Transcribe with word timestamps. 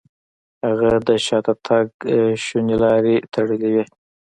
هغه 0.65 0.91
د 1.07 1.09
شاته 1.25 1.53
تګ 1.67 1.85
ټولې 2.03 2.39
شونې 2.45 2.75
لارې 2.83 3.15
تړلې 3.33 3.69
وې. 3.73 3.85